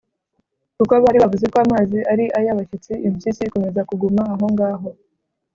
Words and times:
kuko 0.77 0.93
bari 1.03 1.17
bavuze 1.23 1.45
ko 1.53 1.57
amazi 1.65 1.97
ari 2.11 2.25
ay’abashyitsi, 2.39 2.91
impyisi 3.07 3.41
ikomeza 3.43 3.81
kuguma 3.89 4.21
aho 4.33 4.45
ngaho. 4.53 4.89